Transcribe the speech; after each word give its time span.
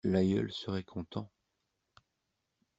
L'aïeul 0.03 0.51
serait 0.51 0.83
content. 0.83 1.29